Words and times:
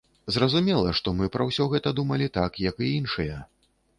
Зразумела, 0.35 0.93
што 0.99 1.13
мы 1.19 1.27
пра 1.35 1.45
ўсё 1.49 1.67
гэта 1.75 1.93
думалі 2.01 2.31
так, 2.39 2.51
як 2.69 2.83
і 2.87 2.93
іншыя. 2.99 3.37